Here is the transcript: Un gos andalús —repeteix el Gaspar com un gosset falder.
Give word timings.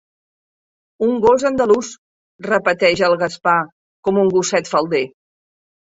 Un 1.07 1.13
gos 1.25 1.45
andalús 1.51 1.91
—repeteix 1.93 3.07
el 3.11 3.19
Gaspar 3.27 3.57
com 4.09 4.23
un 4.27 4.37
gosset 4.37 4.77
falder. 4.77 5.09